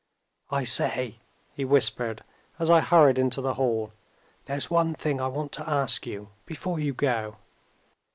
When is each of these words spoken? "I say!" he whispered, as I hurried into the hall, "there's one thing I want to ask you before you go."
"I 0.49 0.63
say!" 0.63 1.19
he 1.53 1.63
whispered, 1.63 2.23
as 2.57 2.71
I 2.71 2.79
hurried 2.81 3.19
into 3.19 3.39
the 3.39 3.53
hall, 3.53 3.93
"there's 4.45 4.67
one 4.67 4.95
thing 4.95 5.21
I 5.21 5.27
want 5.27 5.51
to 5.51 5.69
ask 5.69 6.07
you 6.07 6.29
before 6.47 6.79
you 6.79 6.91
go." 6.95 7.37